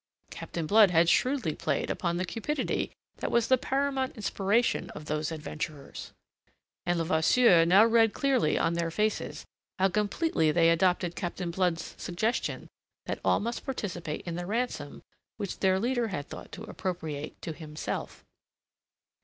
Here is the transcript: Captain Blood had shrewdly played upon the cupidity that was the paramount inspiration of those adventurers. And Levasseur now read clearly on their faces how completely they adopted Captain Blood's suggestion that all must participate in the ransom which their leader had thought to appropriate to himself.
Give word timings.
Captain 0.31 0.65
Blood 0.65 0.89
had 0.89 1.07
shrewdly 1.09 1.53
played 1.53 1.91
upon 1.91 2.17
the 2.17 2.25
cupidity 2.25 2.91
that 3.17 3.29
was 3.29 3.49
the 3.49 3.57
paramount 3.59 4.15
inspiration 4.15 4.89
of 4.95 5.05
those 5.05 5.31
adventurers. 5.31 6.11
And 6.87 6.97
Levasseur 6.97 7.65
now 7.65 7.85
read 7.85 8.11
clearly 8.11 8.57
on 8.57 8.73
their 8.73 8.89
faces 8.89 9.45
how 9.77 9.89
completely 9.89 10.51
they 10.51 10.71
adopted 10.71 11.15
Captain 11.15 11.51
Blood's 11.51 11.93
suggestion 11.99 12.67
that 13.05 13.19
all 13.23 13.39
must 13.39 13.63
participate 13.63 14.21
in 14.25 14.33
the 14.37 14.47
ransom 14.47 15.03
which 15.37 15.59
their 15.59 15.79
leader 15.79 16.07
had 16.07 16.27
thought 16.27 16.51
to 16.53 16.63
appropriate 16.63 17.39
to 17.43 17.53
himself. 17.53 18.25